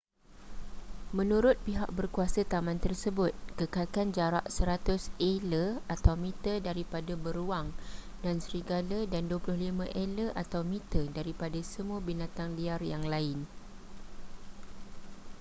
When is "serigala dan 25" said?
8.45-9.61